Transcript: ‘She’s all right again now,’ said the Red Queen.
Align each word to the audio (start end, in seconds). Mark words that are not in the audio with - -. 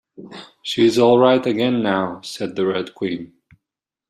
‘She’s 0.63 0.97
all 0.97 1.19
right 1.19 1.45
again 1.45 1.83
now,’ 1.83 2.21
said 2.21 2.55
the 2.55 2.65
Red 2.65 2.95
Queen. 2.95 3.33